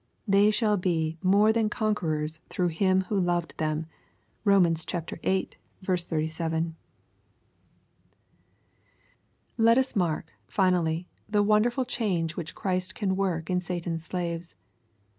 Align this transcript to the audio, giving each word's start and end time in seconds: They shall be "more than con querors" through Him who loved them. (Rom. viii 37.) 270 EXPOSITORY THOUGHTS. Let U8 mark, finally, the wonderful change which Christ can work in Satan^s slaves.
They 0.27 0.49
shall 0.49 0.77
be 0.77 1.19
"more 1.21 1.53
than 1.53 1.69
con 1.69 1.93
querors" 1.93 2.39
through 2.49 2.69
Him 2.69 3.01
who 3.01 3.19
loved 3.19 3.55
them. 3.57 3.85
(Rom. 4.43 4.63
viii 4.63 4.73
37.) 4.73 5.13
270 5.83 6.25
EXPOSITORY 6.25 6.27
THOUGHTS. 6.27 6.75
Let 9.57 9.77
U8 9.77 9.95
mark, 9.95 10.33
finally, 10.47 11.07
the 11.29 11.43
wonderful 11.43 11.85
change 11.85 12.35
which 12.35 12.55
Christ 12.55 12.95
can 12.95 13.15
work 13.15 13.51
in 13.51 13.59
Satan^s 13.59 13.99
slaves. 14.01 14.57